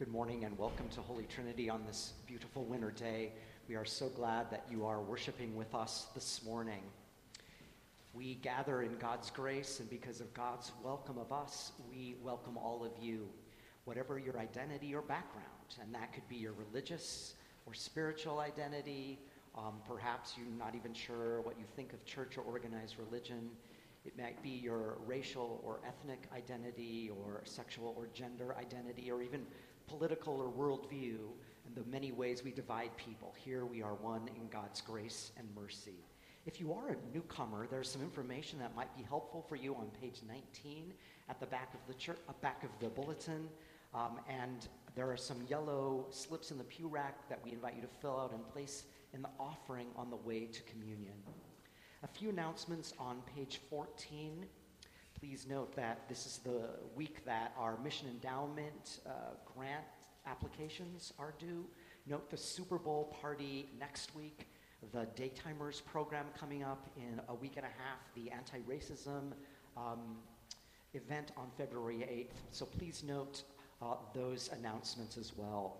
[0.00, 3.32] Good morning and welcome to Holy Trinity on this beautiful winter day.
[3.68, 6.80] We are so glad that you are worshiping with us this morning.
[8.14, 12.82] We gather in God's grace, and because of God's welcome of us, we welcome all
[12.82, 13.28] of you,
[13.84, 15.76] whatever your identity or background.
[15.82, 17.34] And that could be your religious
[17.66, 19.18] or spiritual identity.
[19.54, 23.50] Um, perhaps you're not even sure what you think of church or organized religion.
[24.06, 29.44] It might be your racial or ethnic identity, or sexual or gender identity, or even
[29.90, 31.18] political or worldview,
[31.66, 33.34] and the many ways we divide people.
[33.36, 36.04] Here we are one in God's grace and mercy.
[36.46, 39.88] If you are a newcomer, there's some information that might be helpful for you on
[40.00, 40.92] page 19
[41.28, 43.48] at the back of the church, uh, back of the bulletin.
[43.92, 47.82] Um, and there are some yellow slips in the pew rack that we invite you
[47.82, 51.14] to fill out and place in the offering on the way to communion.
[52.04, 54.46] A few announcements on page 14.
[55.20, 59.10] Please note that this is the week that our mission endowment uh,
[59.54, 59.84] grant
[60.26, 61.66] applications are due.
[62.06, 64.48] Note the Super Bowl party next week,
[64.94, 69.32] the Daytimers program coming up in a week and a half, the anti racism
[69.76, 70.16] um,
[70.94, 72.40] event on February 8th.
[72.50, 73.42] So please note
[73.82, 75.76] uh, those announcements as well.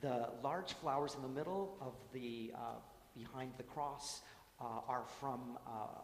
[0.00, 2.80] The large flowers in the middle of the, uh,
[3.16, 4.22] behind the cross,
[4.60, 6.00] uh, are from uh,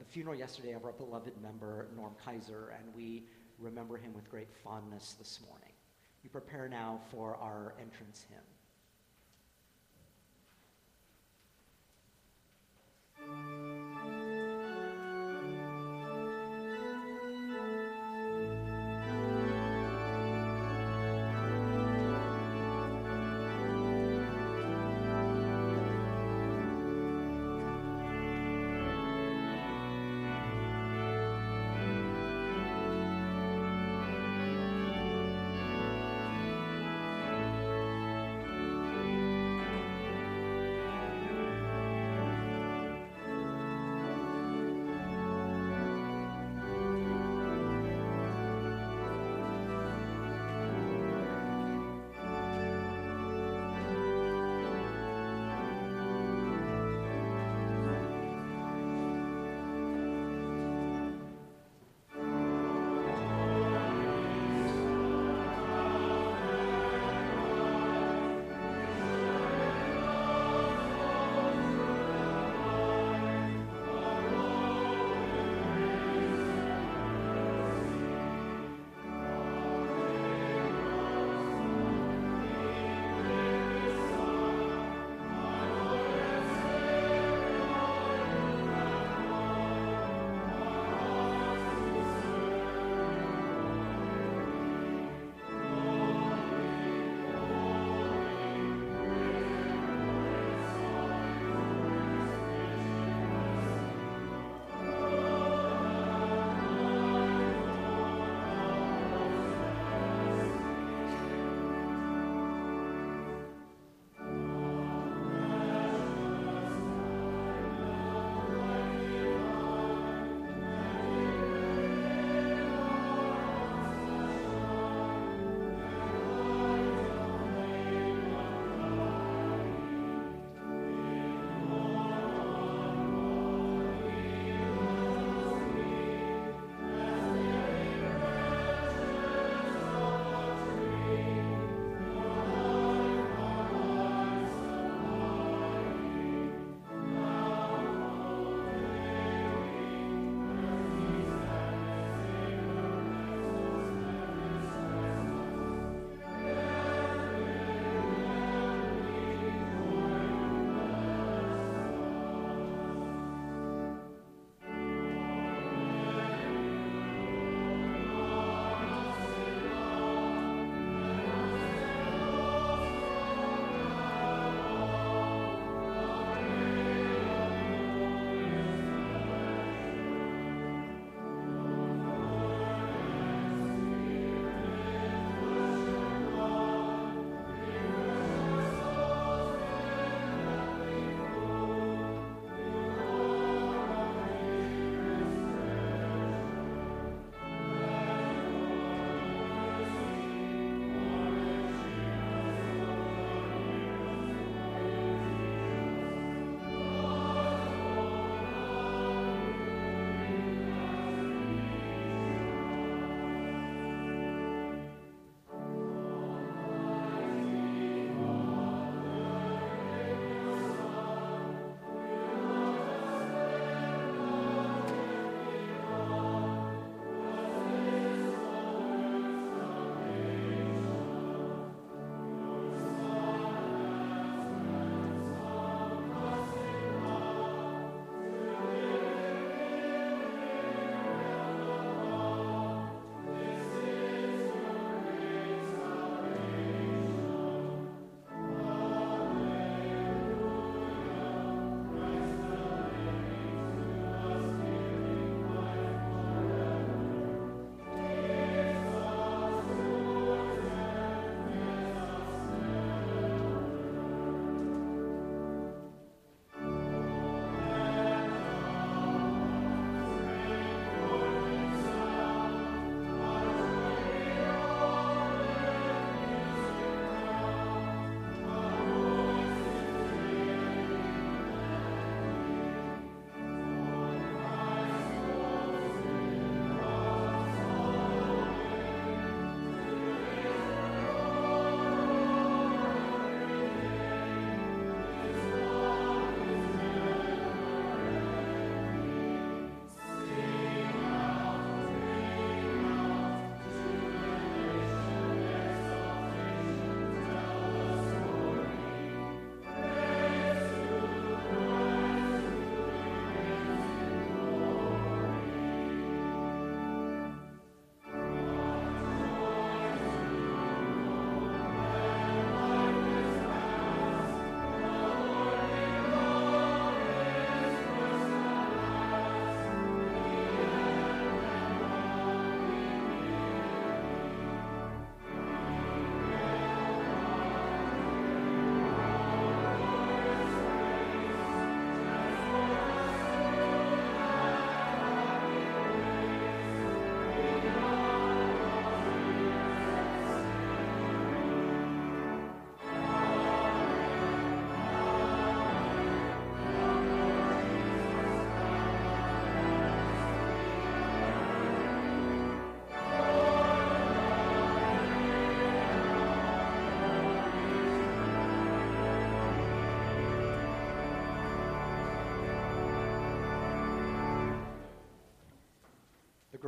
[0.00, 3.24] the funeral yesterday of our beloved member, Norm Kaiser, and we
[3.58, 5.72] remember him with great fondness this morning.
[6.24, 8.38] We prepare now for our entrance hymn.
[13.18, 13.69] Thank you.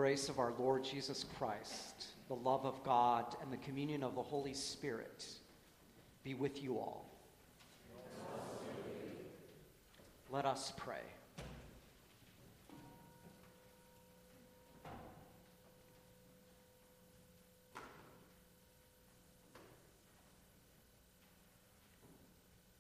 [0.03, 4.21] Grace of our Lord Jesus Christ, the love of God, and the communion of the
[4.21, 5.25] Holy Spirit
[6.25, 7.09] be with you all.
[10.29, 10.97] Let us pray.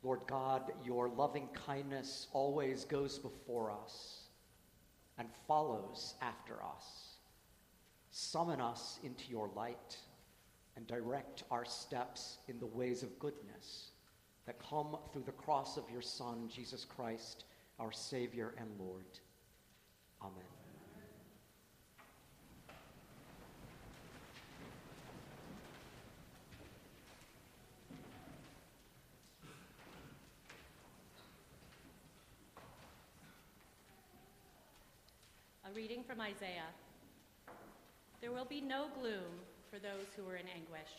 [0.02, 4.22] Lord God, your loving kindness always goes before us
[5.18, 7.11] and follows after us.
[8.14, 9.96] Summon us into your light
[10.76, 13.92] and direct our steps in the ways of goodness
[14.44, 17.44] that come through the cross of your Son, Jesus Christ,
[17.78, 19.06] our Savior and Lord.
[20.20, 20.34] Amen.
[35.64, 36.68] A reading from Isaiah.
[38.22, 40.94] There will be no gloom for those who are in anguish.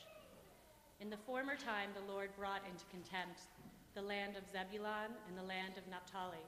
[1.00, 3.48] In the former time, the Lord brought into contempt
[3.96, 6.44] the land of Zebulun and the land of Naphtali.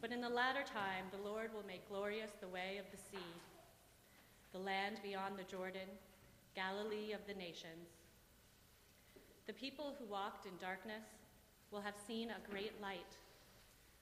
[0.00, 3.30] But in the latter time, the Lord will make glorious the way of the sea,
[4.50, 5.86] the land beyond the Jordan,
[6.56, 7.94] Galilee of the nations.
[9.46, 11.06] The people who walked in darkness
[11.70, 13.14] will have seen a great light.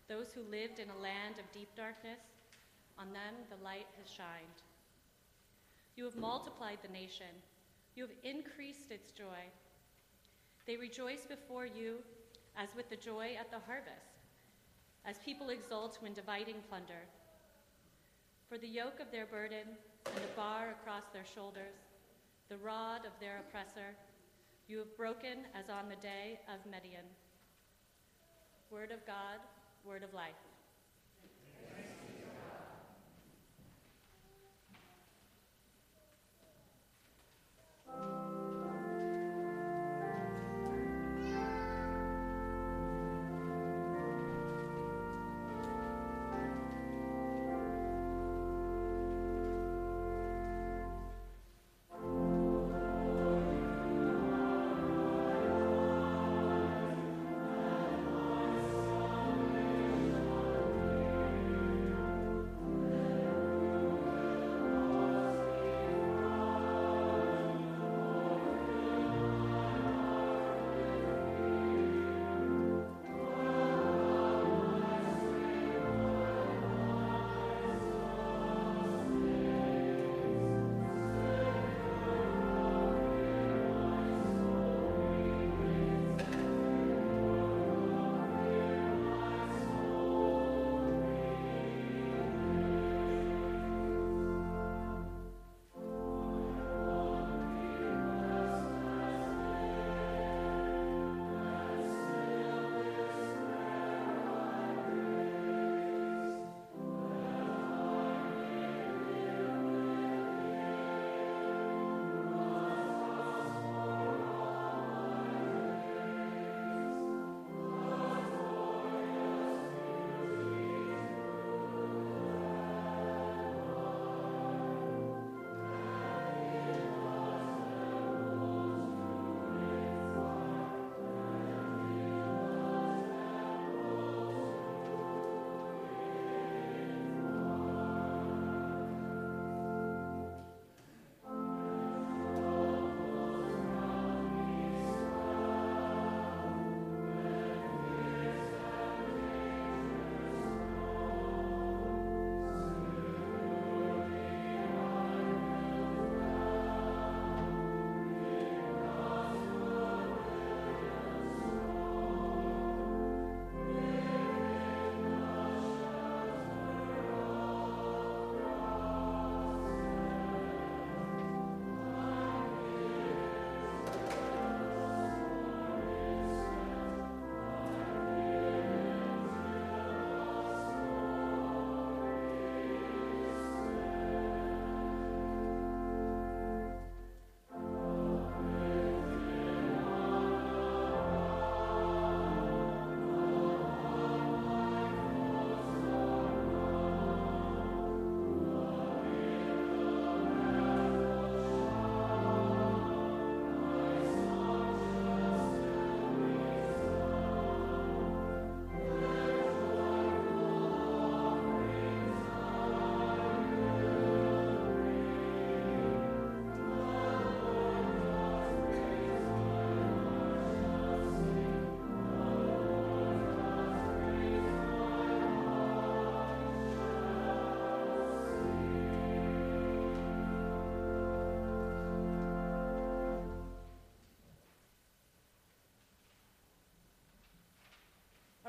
[0.08, 2.20] Those who lived in a land of deep darkness,
[2.99, 4.64] on them the light has shined.
[5.96, 7.34] You have multiplied the nation,
[7.94, 9.50] you have increased its joy.
[10.66, 11.99] They rejoice before you
[12.56, 14.22] as with the joy at the harvest,
[15.04, 17.04] as people exult when dividing plunder.
[18.49, 19.66] For the yoke of their burden
[20.06, 21.76] and the bar across their shoulders,
[22.49, 23.96] the rod of their oppressor,
[24.68, 27.04] you have broken as on the day of Midian.
[28.70, 29.40] Word of God,
[29.84, 30.51] word of life.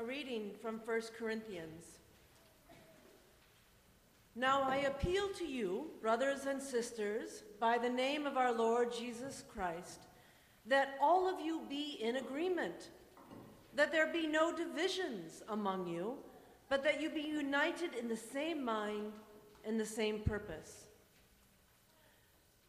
[0.06, 1.86] Reading from 1 Corinthians.
[4.36, 9.44] Now I appeal to you, brothers and sisters, by the name of our Lord Jesus
[9.48, 10.00] Christ,
[10.66, 12.90] that all of you be in agreement,
[13.74, 16.16] that there be no divisions among you,
[16.68, 19.12] but that you be united in the same mind
[19.64, 20.88] and the same purpose.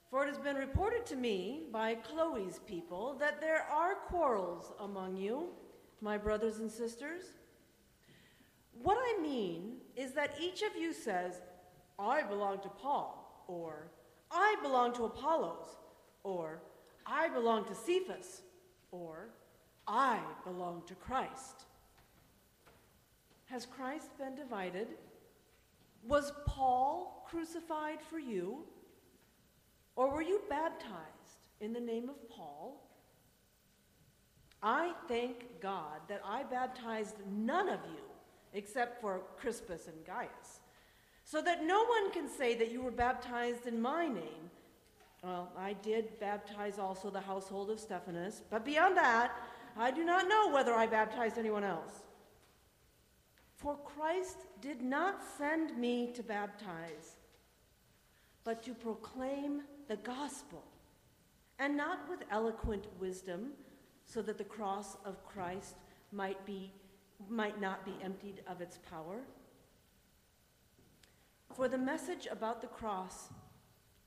[0.10, 5.18] For it has been reported to me by Chloe's people that there are quarrels among
[5.18, 5.50] you,
[6.05, 7.24] my brothers and sisters.
[8.83, 11.41] What I mean is that each of you says,
[11.97, 13.88] I belong to Paul, or
[14.29, 15.65] I belong to Apollos,
[16.24, 16.62] or
[17.07, 18.43] I belong to Cephas,
[18.91, 19.29] or
[19.88, 21.65] I belong to Christ.
[23.45, 24.89] Has Christ been divided?
[26.07, 28.59] Was Paul crucified for you?
[29.95, 32.85] Or were you baptized in the name of Paul?
[34.65, 38.01] I thank God that I baptized none of you
[38.51, 40.62] except for Crispus and Gaius,
[41.24, 44.50] so that no one can say that you were baptized in my name.
[45.24, 49.33] Well, I did baptize also the household of Stephanas, but beyond that,
[49.77, 52.03] I do not know whether I baptized anyone else.
[53.57, 57.18] For Christ did not send me to baptize,
[58.44, 60.63] but to proclaim the gospel,
[61.59, 63.51] and not with eloquent wisdom,
[64.05, 65.75] so that the cross of Christ
[66.11, 66.72] might, be,
[67.29, 69.22] might not be emptied of its power.
[71.53, 73.29] For the message about the cross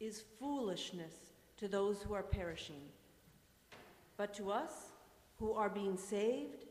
[0.01, 1.15] is foolishness
[1.57, 2.83] to those who are perishing,
[4.17, 4.93] but to us
[5.39, 6.67] who are being saved,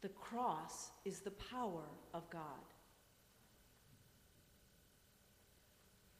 [0.00, 1.84] the cross is the power
[2.14, 2.42] of God.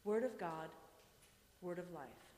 [0.03, 0.69] Word of God
[1.61, 2.28] word of life.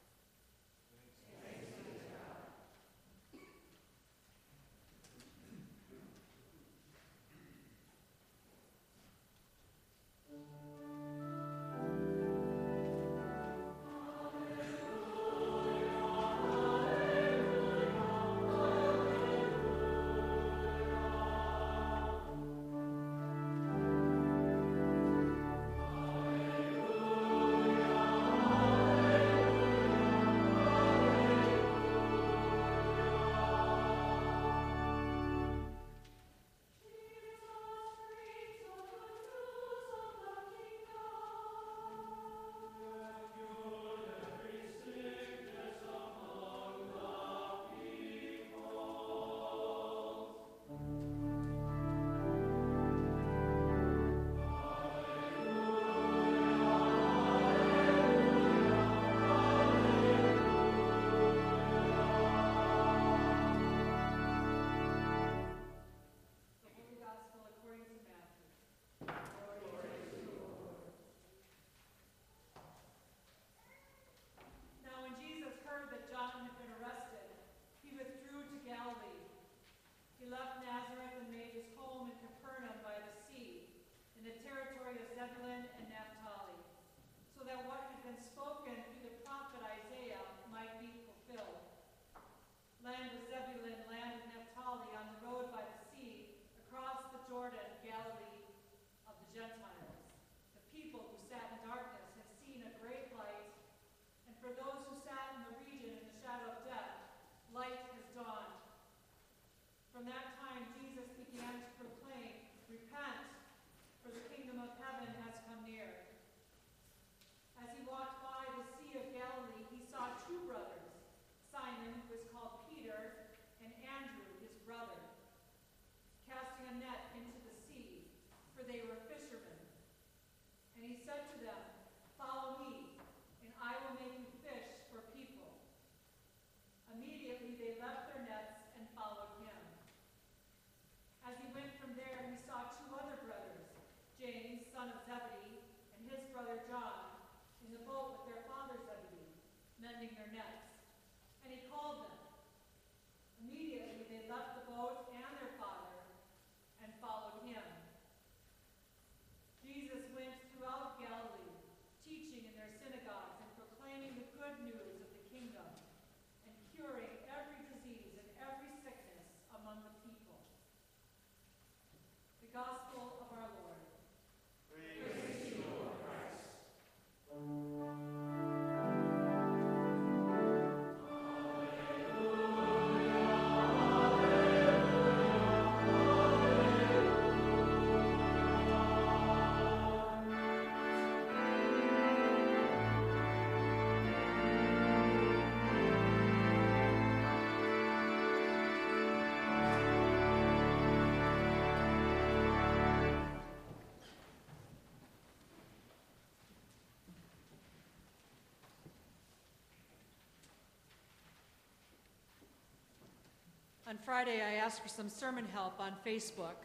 [213.92, 216.64] On Friday, I asked for some sermon help on Facebook.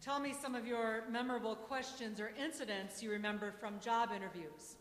[0.00, 4.76] Tell me some of your memorable questions or incidents you remember from job interviews.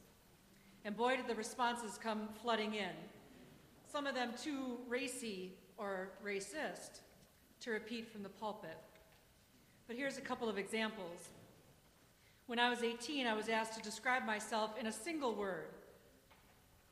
[0.86, 2.92] And boy, did the responses come flooding in.
[3.92, 7.00] Some of them too racy or racist
[7.62, 8.78] to repeat from the pulpit.
[9.88, 11.30] But here's a couple of examples.
[12.46, 15.70] When I was 18, I was asked to describe myself in a single word.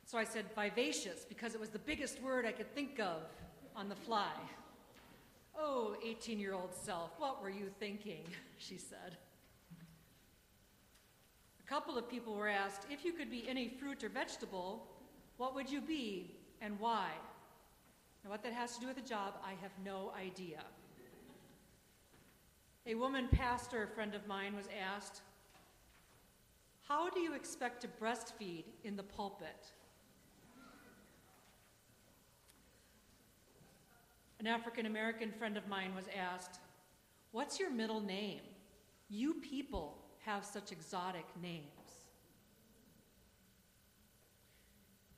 [0.04, 3.22] So I said vivacious because it was the biggest word I could think of
[3.76, 4.32] on the fly.
[5.58, 8.24] Oh, 18 year old self, what were you thinking?
[8.58, 9.18] She said.
[11.60, 14.86] A couple of people were asked if you could be any fruit or vegetable,
[15.36, 17.10] what would you be and why?
[18.24, 20.64] Now, what that has to do with the job, I have no idea.
[22.86, 25.20] A woman pastor friend of mine was asked,
[26.88, 29.72] How do you expect to breastfeed in the pulpit?
[34.38, 36.60] An African American friend of mine was asked,
[37.32, 38.40] What's your middle name?
[39.08, 41.66] You people have such exotic names.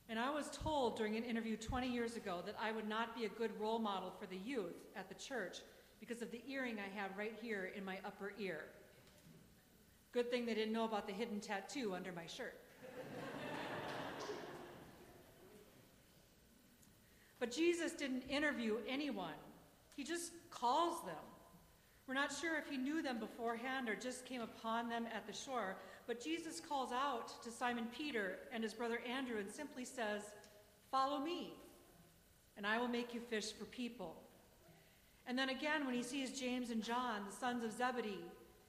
[0.08, 3.26] And I was told during an interview 20 years ago that I would not be
[3.26, 5.58] a good role model for the youth at the church
[6.00, 8.64] because of the earring I have right here in my upper ear.
[10.12, 12.54] Good thing they didn't know about the hidden tattoo under my shirt.
[17.40, 19.38] But Jesus didn't interview anyone,
[19.96, 21.14] he just calls them.
[22.06, 25.32] We're not sure if he knew them beforehand or just came upon them at the
[25.32, 30.22] shore, but Jesus calls out to Simon Peter and his brother Andrew and simply says,
[30.90, 31.52] Follow me,
[32.56, 34.16] and I will make you fish for people.
[35.26, 38.24] And then again, when he sees James and John, the sons of Zebedee,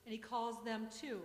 [0.06, 1.20] and he calls them too.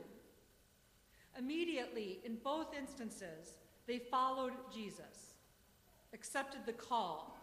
[1.37, 3.55] Immediately, in both instances,
[3.89, 5.35] they followed Jesus,
[6.13, 7.34] accepted the call,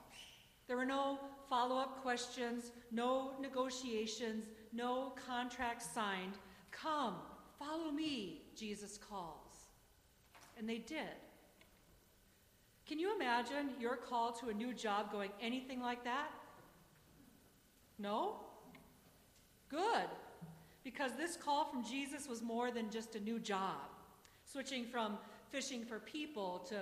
[0.67, 1.19] there were no
[1.49, 6.33] follow up questions, no negotiations, no contracts signed.
[6.71, 7.15] Come,
[7.59, 9.67] follow me, Jesus calls.
[10.57, 11.17] And they did.
[12.87, 16.29] Can you imagine your call to a new job going anything like that?
[17.99, 18.35] No?
[19.69, 20.07] Good.
[20.83, 23.77] Because this call from Jesus was more than just a new job,
[24.45, 25.17] switching from
[25.51, 26.79] fishing for people to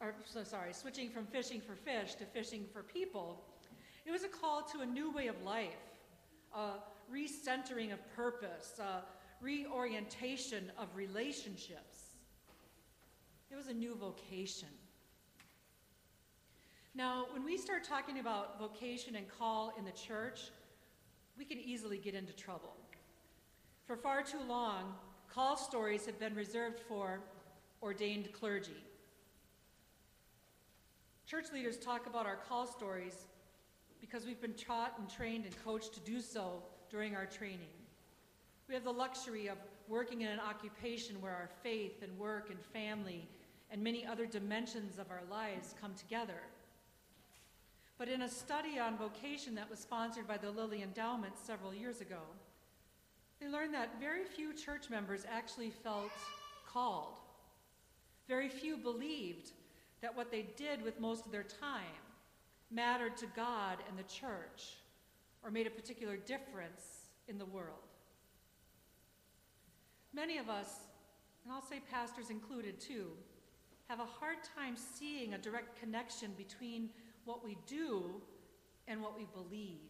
[0.00, 3.44] or so sorry, switching from fishing for fish to fishing for people,
[4.06, 5.70] it was a call to a new way of life,
[6.54, 6.72] a
[7.12, 9.02] recentering of purpose, a
[9.40, 12.16] reorientation of relationships.
[13.50, 14.68] It was a new vocation.
[16.94, 20.50] Now, when we start talking about vocation and call in the church,
[21.36, 22.76] we can easily get into trouble.
[23.86, 24.94] For far too long,
[25.28, 27.20] call stories have been reserved for
[27.82, 28.82] ordained clergy.
[31.26, 33.26] Church leaders talk about our call stories
[34.00, 37.72] because we've been taught and trained and coached to do so during our training.
[38.68, 39.56] We have the luxury of
[39.88, 43.26] working in an occupation where our faith and work and family
[43.70, 46.40] and many other dimensions of our lives come together.
[47.96, 52.00] But in a study on vocation that was sponsored by the Lilly Endowment several years
[52.02, 52.20] ago,
[53.40, 56.12] they learned that very few church members actually felt
[56.70, 57.18] called.
[58.28, 59.52] Very few believed
[60.04, 62.02] that what they did with most of their time
[62.70, 64.76] mattered to God and the church
[65.42, 67.88] or made a particular difference in the world.
[70.12, 70.68] Many of us,
[71.42, 73.12] and I'll say pastors included too,
[73.88, 76.90] have a hard time seeing a direct connection between
[77.24, 78.20] what we do
[78.86, 79.88] and what we believe,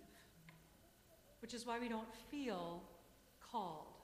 [1.43, 2.85] which is why we don't feel
[3.51, 3.99] called.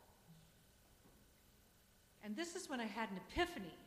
[2.25, 3.79] And this is when I had an epiphany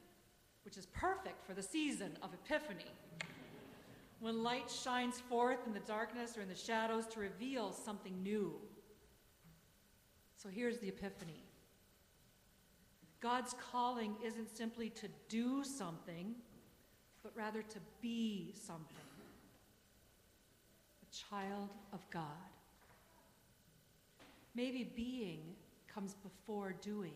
[0.63, 2.91] which is perfect for the season of Epiphany.
[4.19, 8.53] When light shines forth in the darkness or in the shadows to reveal something new.
[10.37, 11.43] So here's the Epiphany
[13.19, 16.35] God's calling isn't simply to do something,
[17.23, 18.97] but rather to be something.
[21.01, 22.23] A child of God.
[24.55, 25.39] Maybe being
[25.87, 27.13] comes before doing.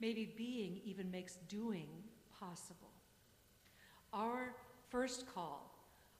[0.00, 1.88] Maybe being even makes doing
[2.40, 2.90] possible.
[4.12, 4.54] Our
[4.88, 5.70] first call,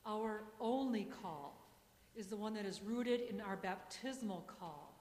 [0.05, 1.57] our only call,
[2.14, 4.94] is the one that is rooted in our baptismal call,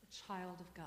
[0.00, 0.84] the child of God.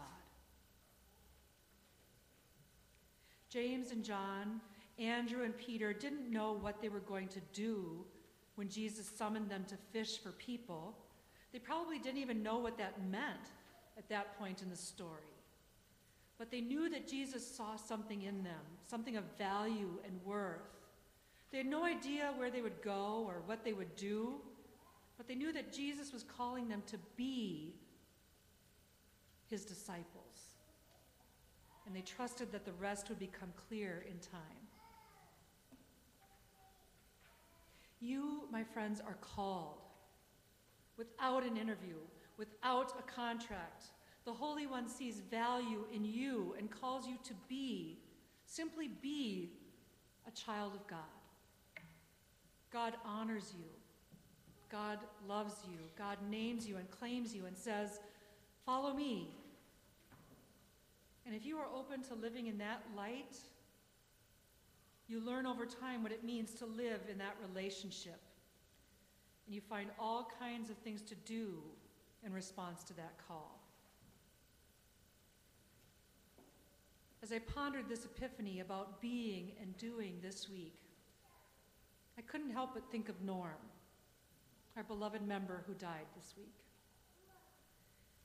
[3.50, 4.62] James and John,
[4.98, 8.06] Andrew and Peter didn't know what they were going to do
[8.56, 10.96] when Jesus summoned them to fish for people.
[11.52, 13.50] They probably didn't even know what that meant
[13.98, 15.31] at that point in the story.
[16.42, 20.58] But they knew that Jesus saw something in them, something of value and worth.
[21.52, 24.42] They had no idea where they would go or what they would do,
[25.20, 27.76] But they knew that Jesus was calling them to be
[29.52, 30.56] his disciples.
[31.86, 34.66] And they trusted that the rest would become clear in time.
[38.00, 39.84] You, my friends, are called
[40.98, 41.98] without an interview,
[42.40, 43.92] without a contract.
[44.26, 47.98] The Holy One sees value in you and calls you to be,
[48.46, 49.52] simply be,
[50.28, 51.00] a child of God.
[52.72, 53.66] God honors you.
[54.72, 55.78] God loves you.
[55.98, 58.00] God names you and claims you and says,
[58.66, 59.30] Follow me.
[61.26, 63.38] And if you are open to living in that light,
[65.08, 68.20] you learn over time what it means to live in that relationship.
[69.46, 71.56] And you find all kinds of things to do
[72.26, 73.61] in response to that call.
[77.24, 80.76] As I pondered this epiphany about being and doing this week,
[82.18, 83.62] I couldn't help but think of Norm,
[84.76, 86.56] our beloved member who died this week.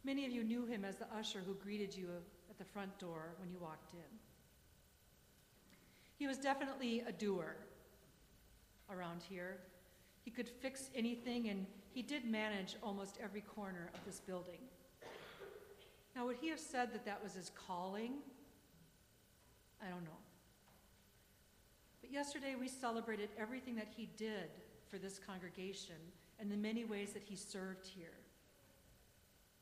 [0.02, 2.08] Many of you knew him as the usher who greeted you
[2.48, 4.18] at the front door when you walked in.
[6.18, 7.56] He was definitely a doer
[8.90, 9.58] around here.
[10.24, 14.60] He could fix anything, and he did manage almost every corner of this building.
[16.14, 18.14] Now, would he have said that that was his calling?
[19.82, 20.10] I don't know.
[22.00, 24.50] But yesterday we celebrated everything that he did
[24.88, 25.96] for this congregation
[26.38, 28.18] and the many ways that he served here.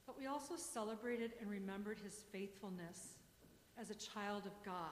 [0.06, 3.14] But we also celebrated and remembered his faithfulness
[3.80, 4.90] as a child of God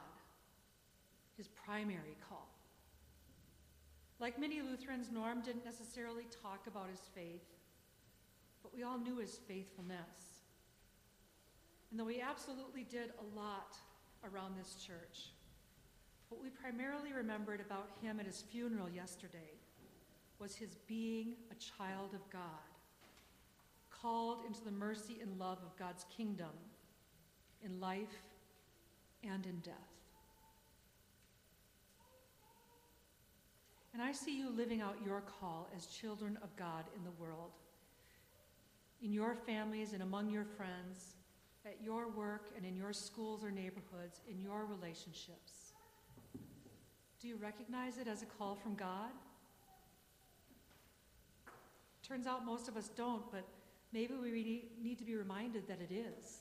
[1.37, 2.49] his primary call.
[4.21, 7.43] Like many Lutherans, Norm didn't necessarily talk about his faith,
[8.63, 10.41] but we all knew his faithfulness.
[11.91, 13.77] And though he absolutely did a lot
[14.25, 15.31] around this church,
[16.29, 19.59] what we primarily remembered about him at his funeral yesterday
[20.39, 22.41] was his being a child of God,
[23.91, 26.51] called into the mercy and love of God's kingdom
[27.65, 28.27] in life
[29.23, 29.75] and in death.
[33.93, 37.51] And I see you living out your call as children of God in the world,
[39.03, 41.15] in your families and among your friends,
[41.65, 45.73] at your work and in your schools or neighborhoods, in your relationships.
[47.21, 49.11] Do you recognize it as a call from God?
[52.07, 53.47] Turns out most of us don't, but
[53.93, 56.41] maybe we need to be reminded that it is.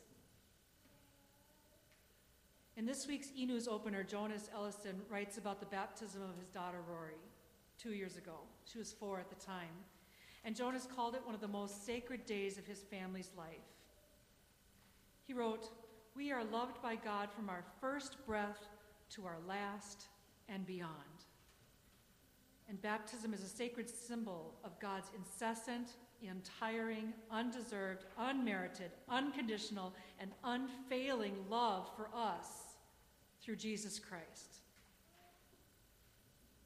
[2.77, 6.79] In this week's e News opener, Jonas Ellison writes about the baptism of his daughter
[6.89, 7.21] Rory
[7.77, 8.37] two years ago.
[8.65, 9.75] She was four at the time.
[10.43, 13.70] And Jonas called it one of the most sacred days of his family's life.
[15.25, 15.69] He wrote,
[16.15, 18.67] We are loved by God from our first breath
[19.11, 20.07] to our last
[20.49, 20.91] and beyond.
[22.69, 25.89] And baptism is a sacred symbol of God's incessant,
[26.29, 32.75] untiring, undeserved, unmerited, unconditional, and unfailing love for us
[33.41, 34.61] through Jesus Christ.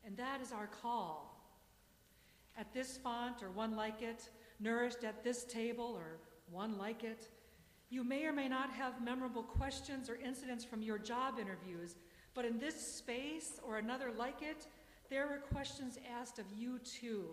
[0.05, 1.31] And that is our call.
[2.57, 6.19] At this font or one like it, nourished at this table or
[6.51, 7.29] one like it,
[7.95, 11.95] you may or may not have memorable questions or incidents from your job interviews,
[12.33, 14.67] but in this space or another like it,
[15.09, 17.25] there were questions asked of you too.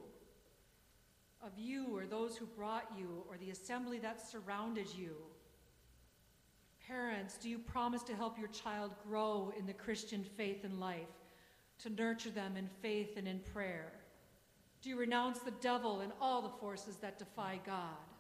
[1.45, 5.17] Of you or those who brought you or the assembly that surrounded you.
[6.87, 11.09] Parents, do you promise to help your child grow in the Christian faith and life?
[11.83, 13.93] to nurture them in faith and in prayer?
[14.83, 18.12] Do you renounce the devil and all the forces that defy God?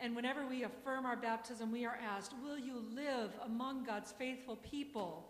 [0.00, 4.56] And whenever we affirm our baptism, we are asked, Will you live among God's faithful
[4.56, 5.28] people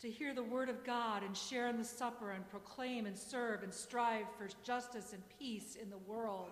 [0.00, 3.62] to hear the word of God and share in the supper and proclaim and serve
[3.62, 6.48] and strive for justice and peace in the world?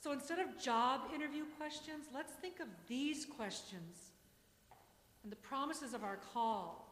[0.00, 4.10] So instead of job interview questions, let's think of these questions
[5.22, 6.82] and the promises of our call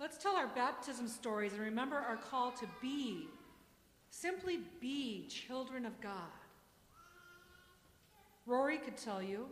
[0.00, 3.28] Let's tell our baptism stories and remember our call to be,
[4.08, 6.39] simply be children of God.
[8.50, 9.46] Rory could tell you,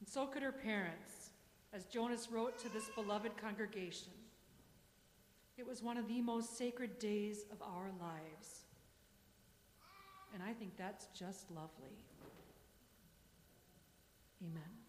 [0.00, 1.30] and so could her parents,
[1.72, 4.10] as Jonas wrote to this beloved congregation.
[5.56, 8.62] It was one of the most sacred days of our lives.
[10.34, 12.02] And I think that's just lovely.
[14.42, 14.79] Amen.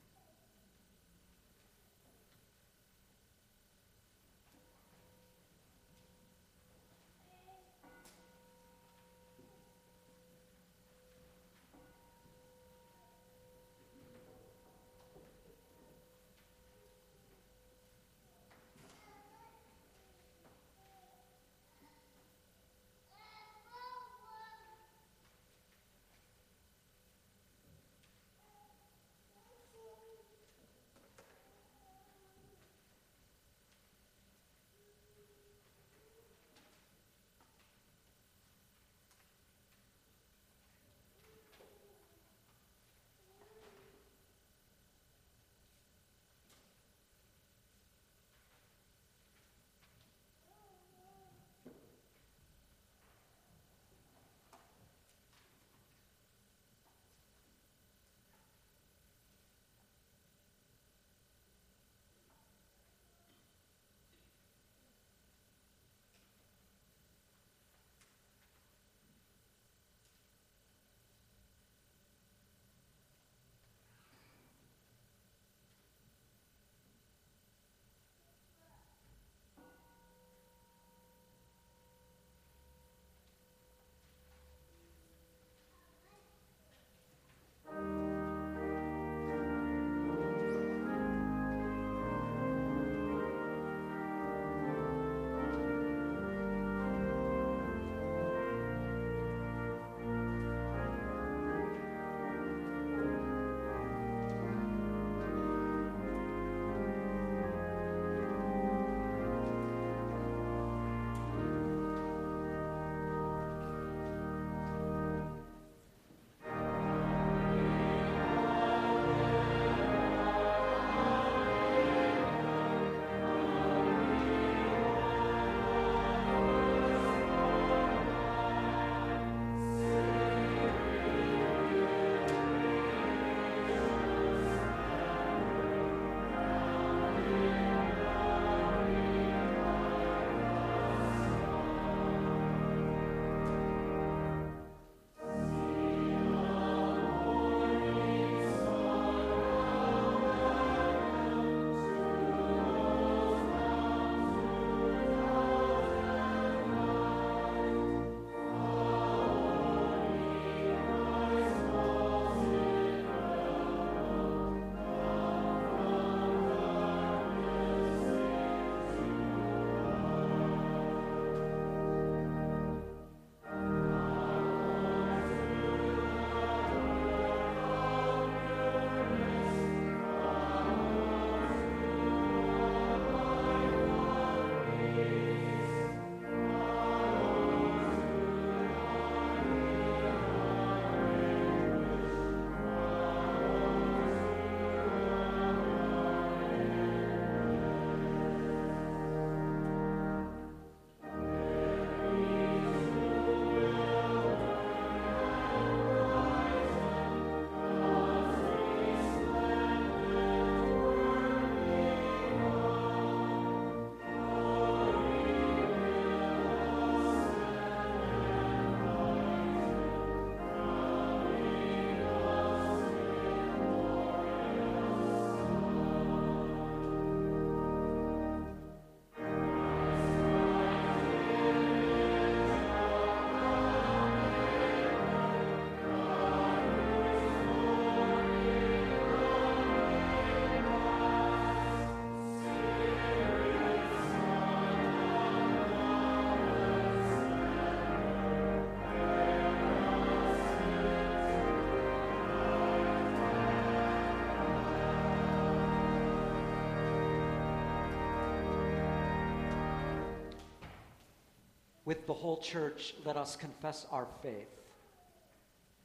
[261.92, 264.48] With the whole church, let us confess our faith.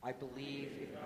[0.04, 1.05] I believe in God.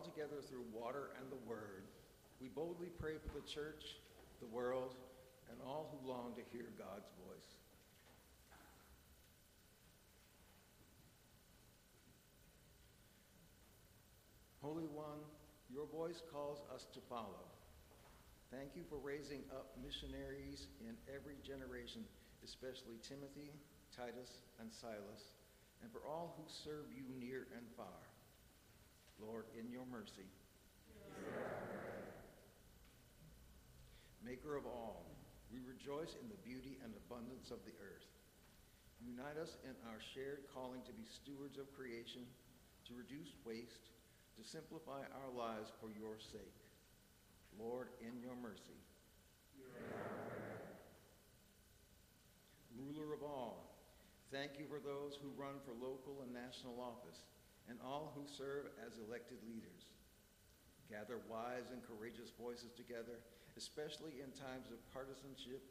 [0.00, 1.84] Together through water and the word,
[2.40, 4.00] we boldly pray for the church,
[4.40, 4.94] the world,
[5.50, 7.50] and all who long to hear God's voice.
[14.62, 15.20] Holy One,
[15.72, 17.48] your voice calls us to follow.
[18.50, 22.02] Thank you for raising up missionaries in every generation,
[22.44, 23.54] especially Timothy,
[23.94, 25.32] Titus, and Silas,
[25.82, 28.09] and for all who serve you near and far.
[29.20, 30.28] Lord, in your mercy.
[34.24, 35.04] Maker of all,
[35.52, 38.08] we rejoice in the beauty and abundance of the earth.
[39.00, 42.24] Unite us in our shared calling to be stewards of creation,
[42.88, 43.92] to reduce waste,
[44.36, 46.60] to simplify our lives for your sake.
[47.58, 48.78] Lord, in your mercy.
[52.76, 53.76] Ruler of all,
[54.32, 57.26] thank you for those who run for local and national office
[57.70, 59.94] and all who serve as elected leaders.
[60.90, 63.22] Gather wise and courageous voices together,
[63.54, 65.62] especially in times of partisanship,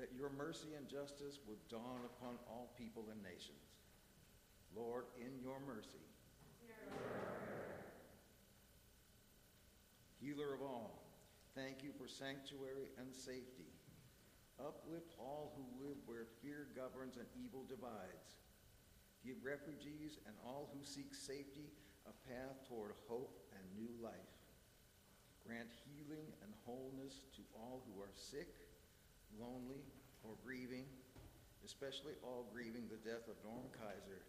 [0.00, 3.76] that your mercy and justice would dawn upon all people and nations.
[4.72, 6.00] Lord, in your mercy.
[10.20, 11.04] Healer of all,
[11.54, 13.68] thank you for sanctuary and safety.
[14.58, 18.40] Uplift all who live where fear governs and evil divides.
[19.26, 21.66] Give refugees and all who seek safety
[22.06, 24.30] a path toward hope and new life.
[25.42, 28.54] Grant healing and wholeness to all who are sick,
[29.34, 29.82] lonely,
[30.22, 30.86] or grieving,
[31.64, 34.22] especially all grieving the death of Norm Kaiser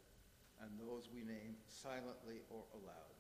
[0.62, 3.14] and those we name silently or aloud.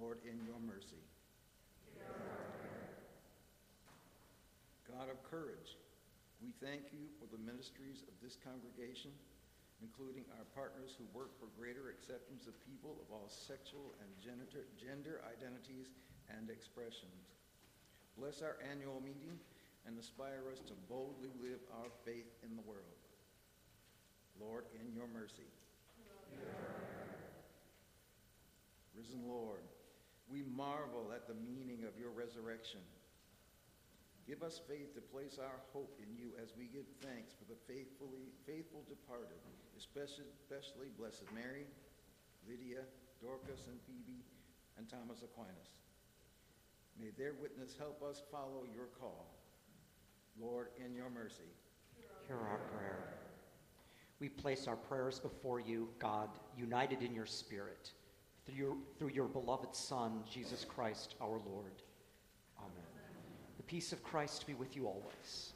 [0.00, 1.04] Lord, in your mercy.
[5.02, 5.76] God of courage,
[6.42, 9.10] we thank you for the ministries of this congregation,
[9.82, 14.46] including our partners who work for greater acceptance of people of all sexual and gender,
[14.78, 15.90] gender identities
[16.30, 17.34] and expressions.
[18.14, 19.42] Bless our annual meeting
[19.82, 23.02] and inspire us to boldly live our faith in the world.
[24.38, 25.50] Lord, in your mercy.
[28.94, 29.66] Risen Lord,
[30.30, 32.86] we marvel at the meaning of your resurrection
[34.26, 37.58] Give us faith to place our hope in you as we give thanks for the
[37.66, 39.42] faithfully faithful departed,
[39.76, 41.66] especially, especially Blessed Mary,
[42.46, 42.86] Lydia,
[43.20, 44.22] Dorcas, and Phoebe,
[44.78, 45.74] and Thomas Aquinas.
[47.00, 49.26] May their witness help us follow your call.
[50.40, 51.50] Lord, in your mercy.
[52.26, 53.14] Hear our prayer.
[54.20, 57.90] We place our prayers before you, God, united in your spirit,
[58.46, 61.82] through your, through your beloved Son, Jesus Christ, our Lord.
[63.62, 65.52] The peace of Christ be with you always.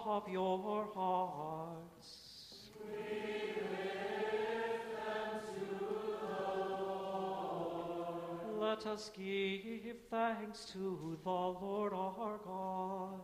[0.00, 2.70] Up your hearts.
[8.58, 13.20] Let us give thanks to the Lord our God.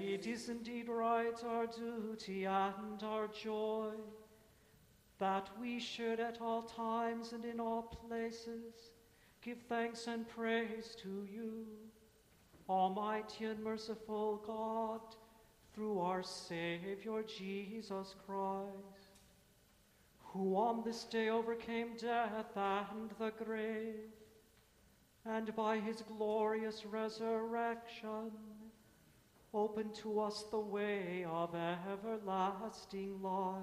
[0.00, 3.92] It is indeed right, our duty and our joy,
[5.18, 8.92] that we should at all times and in all places
[9.42, 11.66] give thanks and praise to you,
[12.68, 15.00] Almighty and merciful God,
[15.74, 19.12] through our Savior Jesus Christ,
[20.18, 24.10] who on this day overcame death and the grave,
[25.24, 28.30] and by his glorious resurrection
[29.54, 33.62] opened to us the way of everlasting life.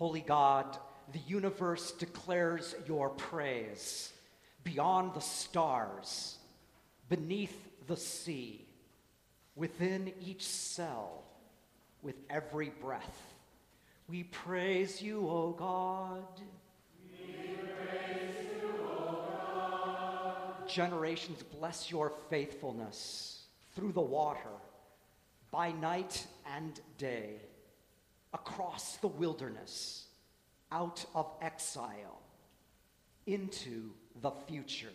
[0.00, 0.78] Holy God,
[1.12, 4.10] the universe declares your praise.
[4.64, 6.38] Beyond the stars,
[7.10, 8.66] beneath the sea,
[9.54, 11.22] within each cell,
[12.00, 13.34] with every breath,
[14.08, 16.24] we praise you, O God.
[20.66, 23.42] Generations bless your faithfulness
[23.74, 24.56] through the water,
[25.50, 26.26] by night
[26.56, 27.49] and day
[28.32, 30.06] across the wilderness,
[30.70, 32.20] out of exile,
[33.26, 33.90] into
[34.22, 34.92] the future.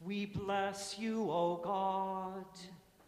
[0.00, 2.44] We bless you, O God.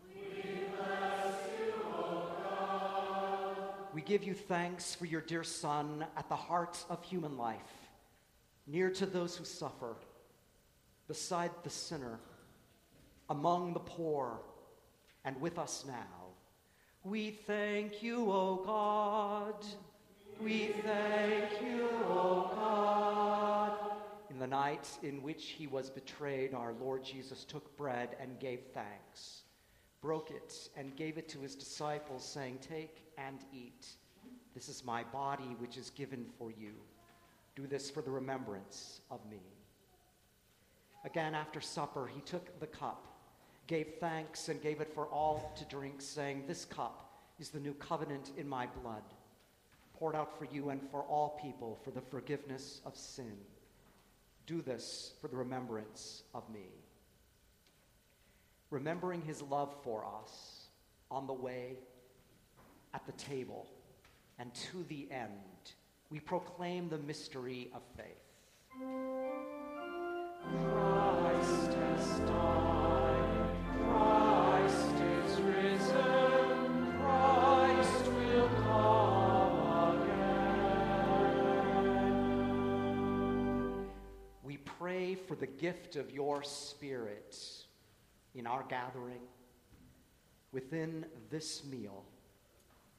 [0.07, 0.43] We
[0.77, 3.57] bless you, O God.
[3.93, 7.59] We give you thanks for your dear Son at the heart of human life,
[8.67, 9.97] near to those who suffer,
[11.09, 12.19] beside the sinner,
[13.29, 14.41] among the poor,
[15.25, 16.24] and with us now.
[17.05, 19.63] We thank you, O God.
[20.43, 23.79] We thank you, O God.
[24.31, 28.61] In the night in which he was betrayed, our Lord Jesus took bread and gave
[28.73, 29.43] thanks,
[30.01, 33.87] broke it, and gave it to his disciples, saying, Take and eat.
[34.55, 36.73] This is my body, which is given for you.
[37.55, 39.43] Do this for the remembrance of me.
[41.05, 43.14] Again, after supper, he took the cup
[43.67, 47.75] gave thanks and gave it for all to drink, saying, This cup is the new
[47.75, 49.03] covenant in my blood,
[49.99, 53.37] poured out for you and for all people for the forgiveness of sin.
[54.47, 56.69] Do this for the remembrance of me.
[58.71, 60.67] Remembering his love for us
[61.11, 61.79] on the way,
[62.93, 63.67] at the table,
[64.39, 65.73] and to the end,
[66.11, 68.25] we proclaim the mystery of faith.
[85.27, 87.37] For the gift of your Spirit
[88.35, 89.21] in our gathering,
[90.53, 92.05] within this meal,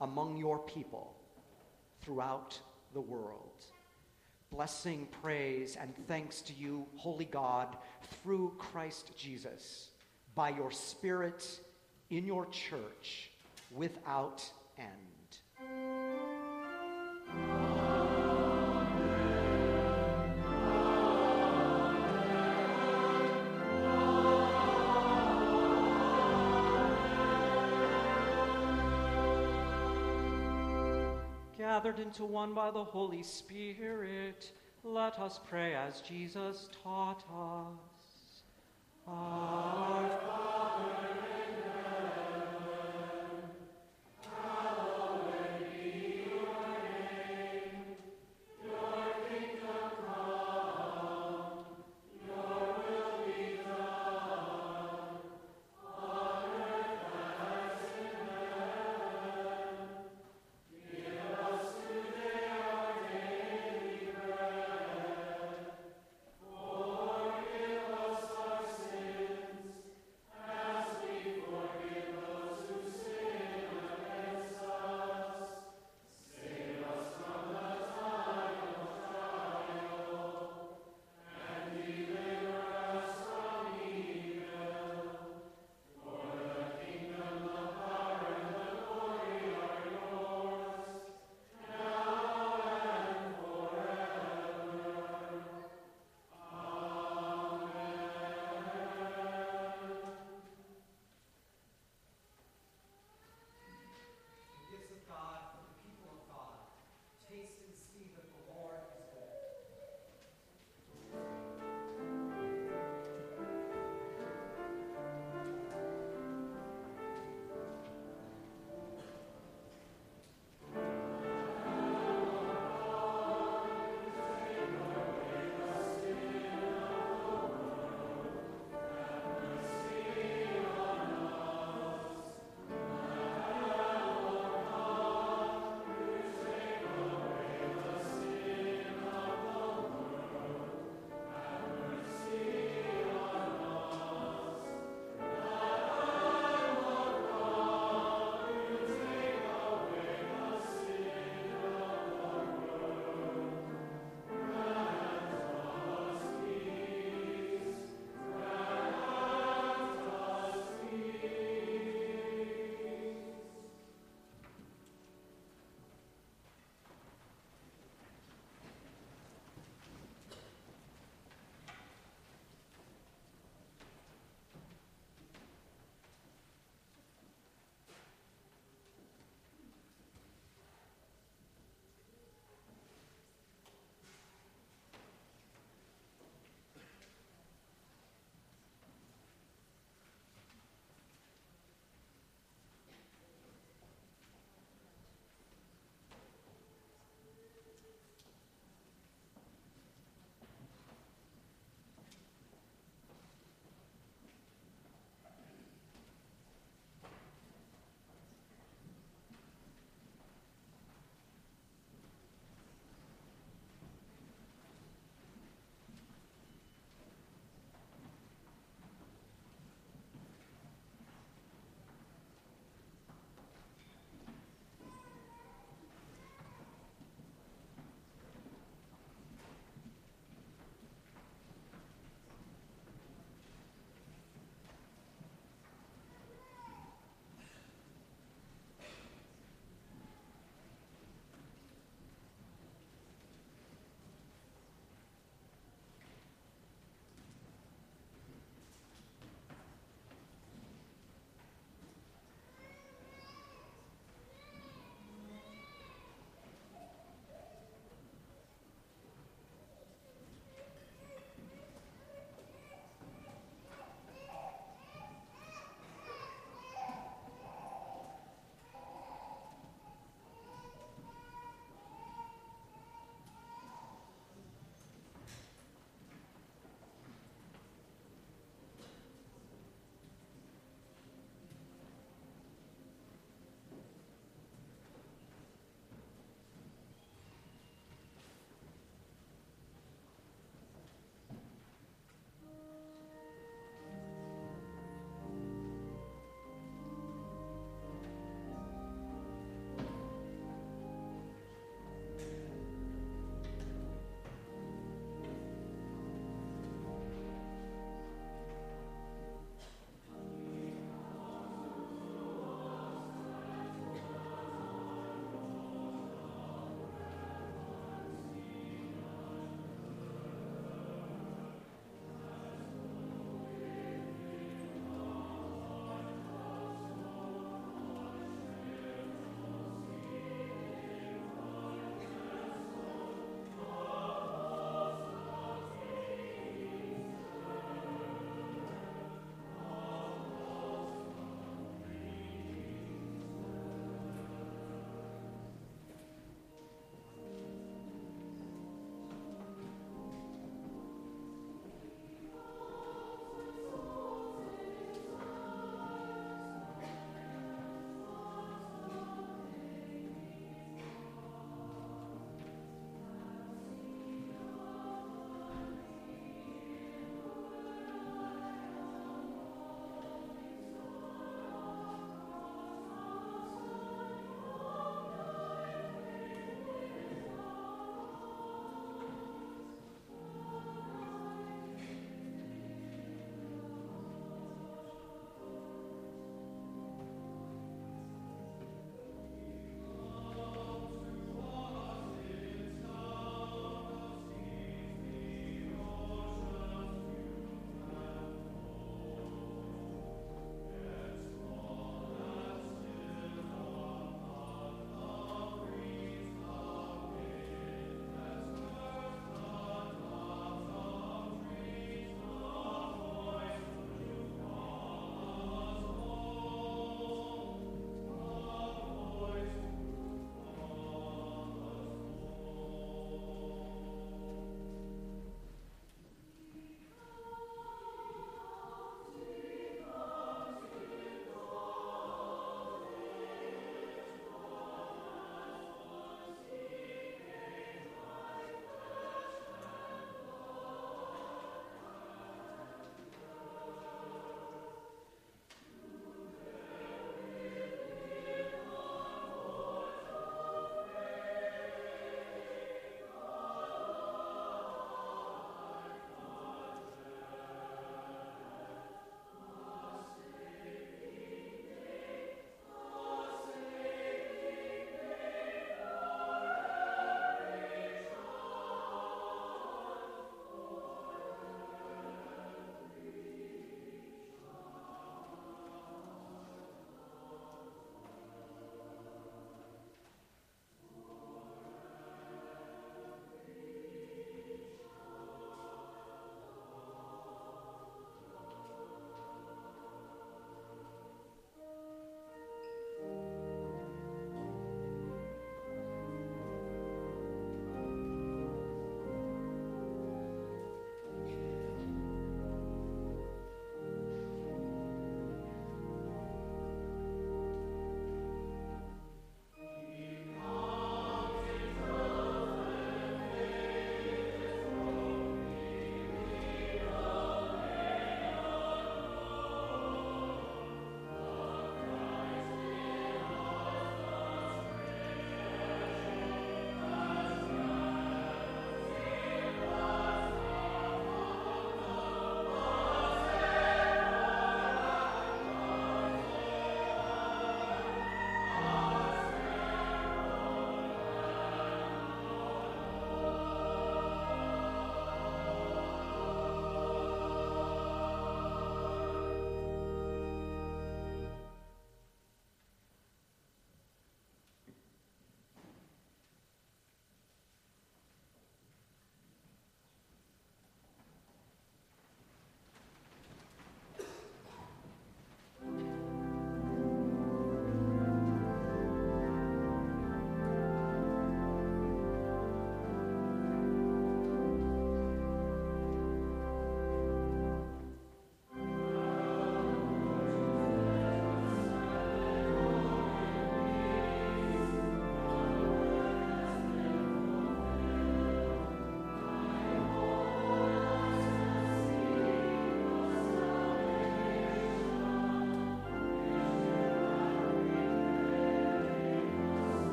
[0.00, 1.16] among your people,
[2.02, 2.58] throughout
[2.94, 3.64] the world.
[4.52, 7.76] Blessing, praise, and thanks to you, Holy God,
[8.22, 9.88] through Christ Jesus,
[10.34, 11.60] by your Spirit
[12.10, 13.30] in your church,
[13.72, 14.48] without
[14.78, 15.15] end.
[31.76, 34.50] Gathered into one by the Holy Spirit,
[34.82, 38.40] let us pray as Jesus taught us.
[39.06, 40.55] Our Father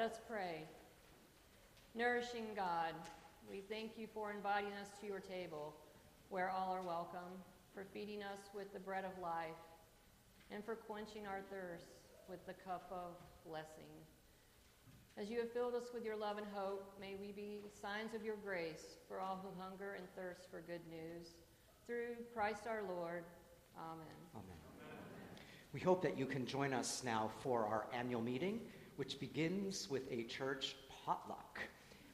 [0.00, 0.62] us pray.
[1.94, 2.94] Nourishing God,
[3.50, 5.74] we thank you for inviting us to your table
[6.28, 7.32] where all are welcome,
[7.74, 9.60] for feeding us with the bread of life,
[10.50, 11.90] and for quenching our thirst
[12.28, 13.14] with the cup of
[13.48, 13.90] blessing.
[15.18, 18.22] As you have filled us with your love and hope, may we be signs of
[18.22, 21.28] your grace for all who hunger and thirst for good news.
[21.86, 23.24] Through Christ our Lord.
[23.78, 24.06] Amen.
[24.34, 24.56] Amen.
[25.72, 28.60] We hope that you can join us now for our annual meeting,
[28.96, 31.60] which begins with a church potluck.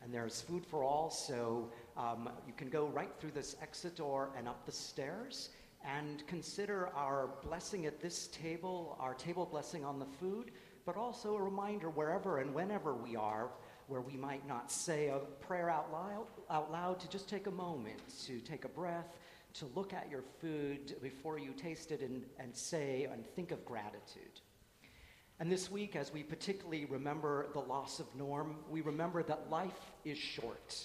[0.02, 4.30] And there's food for all, so um, you can go right through this exit door
[4.36, 5.50] and up the stairs
[5.84, 10.50] and consider our blessing at this table, our table blessing on the food,
[10.84, 13.50] but also a reminder wherever and whenever we are,
[13.88, 17.50] where we might not say a prayer out loud, out loud to just take a
[17.50, 19.16] moment, to take a breath,
[19.54, 23.64] to look at your food before you taste it and, and say and think of
[23.64, 24.31] gratitude.
[25.42, 29.90] And this week, as we particularly remember the loss of Norm, we remember that life
[30.04, 30.84] is short.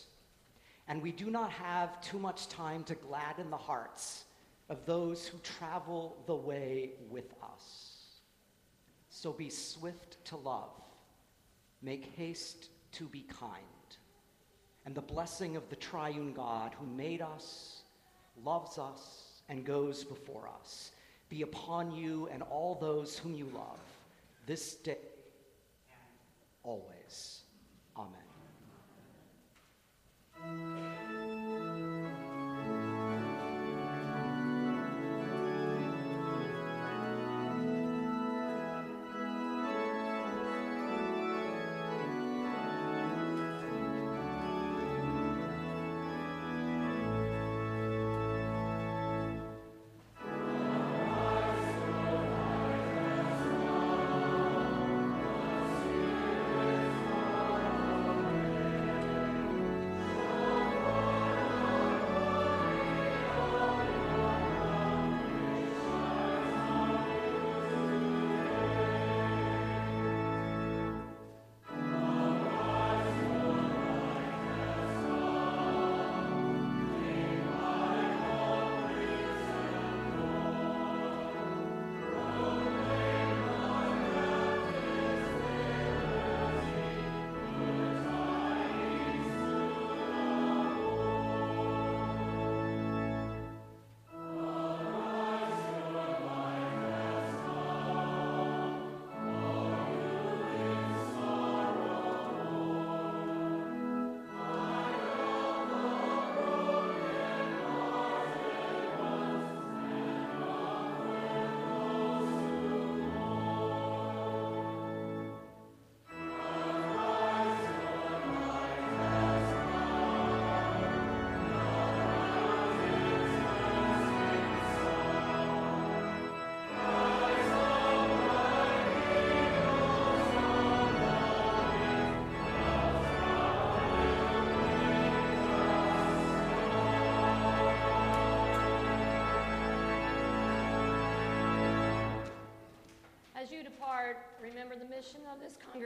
[0.88, 4.24] And we do not have too much time to gladden the hearts
[4.68, 7.98] of those who travel the way with us.
[9.12, 10.72] So be swift to love,
[11.84, 13.62] make haste to be kind.
[14.88, 17.84] And the blessing of the triune God who made us,
[18.44, 20.94] loves us, and goes before us
[21.30, 23.97] be upon you and all those whom you love
[24.48, 24.98] this day
[25.92, 26.00] and
[26.64, 27.42] always.
[27.98, 28.24] Amen.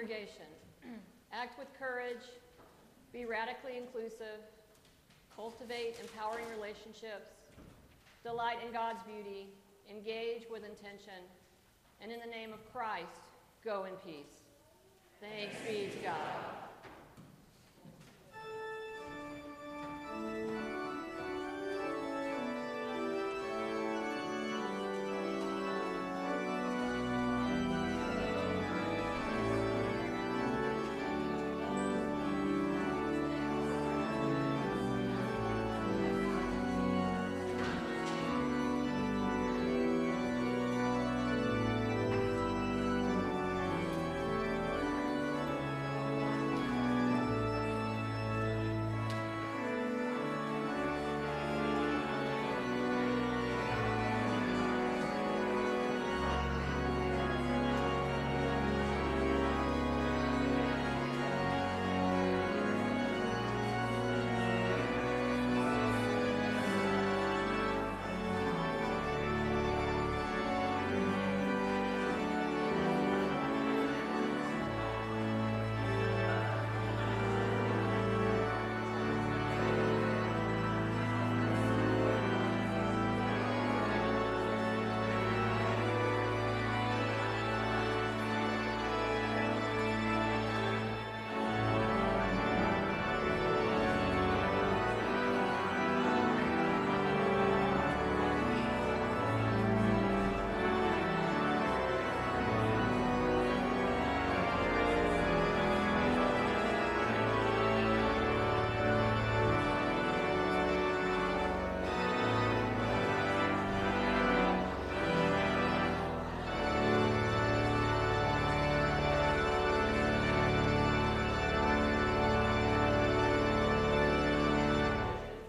[0.02, 0.50] Congregation.
[1.32, 2.26] Act with courage,
[3.14, 4.42] be radically inclusive,
[5.36, 7.32] cultivate empowering relationships,
[8.24, 9.48] delight in God's beauty,
[9.90, 11.22] engage with intention,
[12.02, 13.22] and in the name of Christ,
[13.64, 14.42] go in peace.
[15.22, 16.71] Thanks be to God.